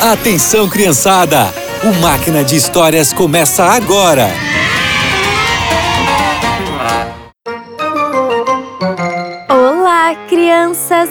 [0.00, 1.52] Atenção, criançada!
[1.82, 4.28] O Máquina de Histórias começa agora!
[9.48, 11.08] Olá, crianças!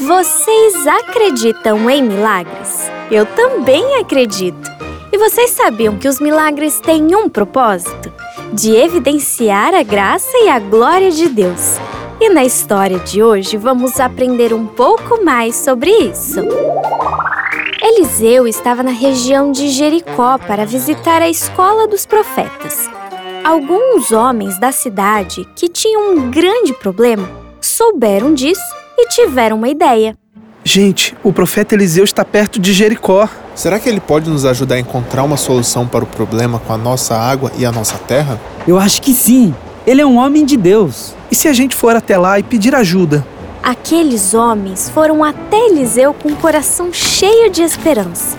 [0.00, 2.90] Vocês acreditam em milagres?
[3.10, 4.70] Eu também acredito!
[5.12, 8.10] E vocês sabiam que os milagres têm um propósito?
[8.50, 11.76] De evidenciar a graça e a glória de Deus.
[12.18, 16.40] E na história de hoje vamos aprender um pouco mais sobre isso.
[17.88, 22.90] Eliseu estava na região de Jericó para visitar a escola dos profetas.
[23.44, 28.60] Alguns homens da cidade que tinham um grande problema souberam disso
[28.98, 30.18] e tiveram uma ideia.
[30.64, 33.28] Gente, o profeta Eliseu está perto de Jericó.
[33.54, 36.76] Será que ele pode nos ajudar a encontrar uma solução para o problema com a
[36.76, 38.40] nossa água e a nossa terra?
[38.66, 39.54] Eu acho que sim.
[39.86, 41.14] Ele é um homem de Deus.
[41.30, 43.24] E se a gente for até lá e pedir ajuda?
[43.66, 48.36] Aqueles homens foram até Eliseu com o coração cheio de esperança.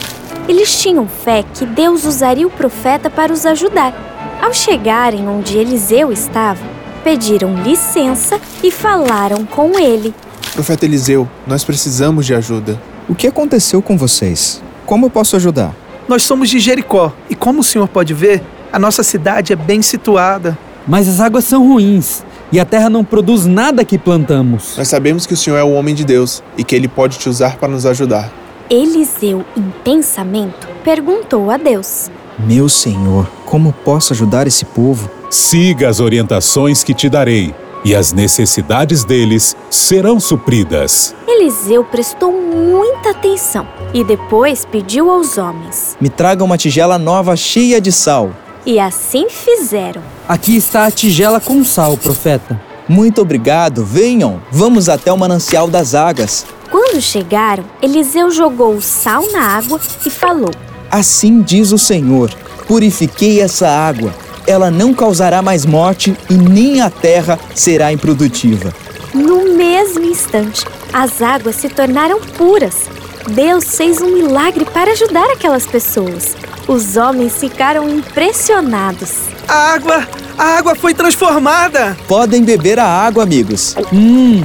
[0.48, 3.94] Eles tinham fé que Deus usaria o profeta para os ajudar.
[4.42, 6.62] Ao chegarem onde Eliseu estava,
[7.04, 10.16] pediram licença e falaram com ele.
[10.54, 12.82] Profeta Eliseu, nós precisamos de ajuda.
[13.10, 14.64] O que aconteceu com vocês?
[14.86, 15.76] Como eu posso ajudar?
[16.08, 19.82] Nós somos de Jericó e, como o senhor pode ver, a nossa cidade é bem
[19.82, 20.58] situada.
[20.88, 24.76] Mas as águas são ruins e a terra não produz nada que plantamos.
[24.78, 27.30] Nós sabemos que o Senhor é o homem de Deus e que ele pode te
[27.30, 28.32] usar para nos ajudar.
[28.70, 35.10] Eliseu, em pensamento, perguntou a Deus: Meu Senhor, como posso ajudar esse povo?
[35.30, 41.16] Siga as orientações que te darei, e as necessidades deles serão supridas.
[41.28, 45.96] Eliseu prestou muita atenção e depois pediu aos homens.
[46.00, 48.32] Me traga uma tigela nova cheia de sal.
[48.66, 50.02] E assim fizeram.
[50.28, 52.62] Aqui está a tigela com sal, profeta.
[52.86, 56.46] Muito obrigado, venham, vamos até o manancial das águas.
[56.70, 60.52] Quando chegaram, Eliseu jogou o sal na água e falou:
[60.92, 62.30] Assim diz o Senhor:
[62.68, 64.14] purifiquei essa água.
[64.46, 68.74] Ela não causará mais morte e nem a terra será improdutiva.
[69.14, 72.90] No mesmo instante, as águas se tornaram puras.
[73.30, 76.36] Deus fez um milagre para ajudar aquelas pessoas.
[76.68, 79.28] Os homens ficaram impressionados.
[79.48, 80.08] A água,
[80.38, 81.98] a água foi transformada.
[82.08, 83.76] Podem beber a água, amigos.
[83.92, 84.44] Hum,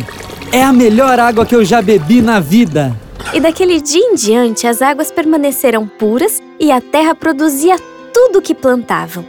[0.51, 2.97] é a melhor água que eu já bebi na vida.
[3.33, 7.77] E daquele dia em diante, as águas permaneceram puras e a terra produzia
[8.13, 9.25] tudo o que plantavam.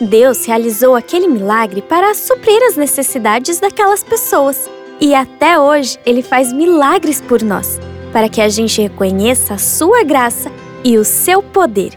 [0.00, 4.68] Deus realizou aquele milagre para suprir as necessidades daquelas pessoas.
[5.00, 7.78] E até hoje ele faz milagres por nós,
[8.12, 10.50] para que a gente reconheça a sua graça
[10.84, 11.92] e o seu poder.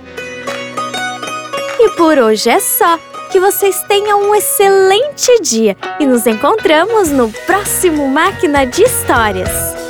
[1.79, 2.99] E por hoje é só.
[3.31, 9.80] Que vocês tenham um excelente dia e nos encontramos no próximo Máquina de Histórias.